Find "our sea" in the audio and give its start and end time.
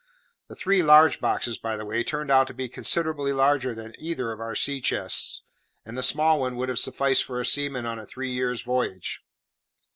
4.41-4.81